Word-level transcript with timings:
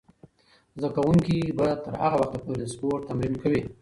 زده 0.79 0.89
کوونکې 0.95 1.37
به 1.57 1.67
تر 1.83 1.93
هغه 2.03 2.15
وخته 2.21 2.37
پورې 2.43 2.57
د 2.59 2.63
سپورت 2.73 3.01
تمرین 3.09 3.33
کوي. 3.41 3.61